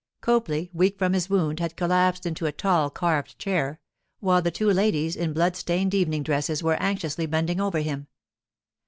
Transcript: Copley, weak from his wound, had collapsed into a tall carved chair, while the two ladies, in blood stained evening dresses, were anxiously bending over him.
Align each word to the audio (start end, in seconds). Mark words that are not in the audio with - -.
Copley, 0.21 0.71
weak 0.73 0.97
from 0.97 1.13
his 1.13 1.29
wound, 1.29 1.59
had 1.59 1.75
collapsed 1.75 2.25
into 2.25 2.47
a 2.47 2.51
tall 2.51 2.89
carved 2.89 3.37
chair, 3.37 3.79
while 4.19 4.41
the 4.41 4.49
two 4.49 4.71
ladies, 4.71 5.15
in 5.15 5.31
blood 5.31 5.55
stained 5.55 5.93
evening 5.93 6.23
dresses, 6.23 6.63
were 6.63 6.81
anxiously 6.81 7.27
bending 7.27 7.61
over 7.61 7.81
him. 7.81 8.07